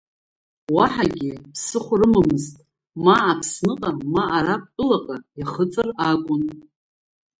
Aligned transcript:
Уаҳагьы 0.75 1.31
ԥсыхәа 1.53 1.95
рымамызт, 1.99 2.55
ма 3.03 3.15
Аԥсныҟа, 3.31 3.91
ма 4.13 4.23
Арабтәылаҟа 4.37 5.15
иахыҵыр 5.39 5.87
акәын. 6.09 6.43